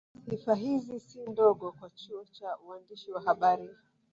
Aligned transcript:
Sifa 0.29 0.55
hizi 0.55 0.99
si 0.99 1.19
ndogo 1.29 1.71
kwa 1.71 1.89
chuo 1.89 2.25
cha 2.25 2.57
uandishi 2.57 3.11
wa 3.11 3.21
habari 3.21 3.69